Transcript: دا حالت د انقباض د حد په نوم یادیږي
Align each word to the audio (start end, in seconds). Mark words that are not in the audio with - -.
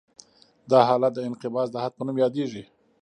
دا 0.71 0.79
حالت 0.89 1.11
د 1.15 1.19
انقباض 1.27 1.67
د 1.71 1.75
حد 1.83 1.91
په 1.97 2.03
نوم 2.07 2.17
یادیږي 2.23 2.63